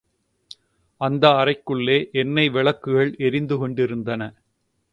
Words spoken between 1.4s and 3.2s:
அறைகளுக்குள்ளே எண்ணெய் விளக்குகள்